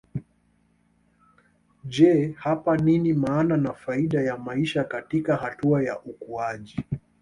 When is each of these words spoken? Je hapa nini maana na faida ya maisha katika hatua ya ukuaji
Je 1.85 2.31
hapa 2.31 2.77
nini 2.77 3.13
maana 3.13 3.57
na 3.57 3.73
faida 3.73 4.21
ya 4.21 4.37
maisha 4.37 4.83
katika 4.83 5.35
hatua 5.35 5.83
ya 5.83 5.99
ukuaji 5.99 6.85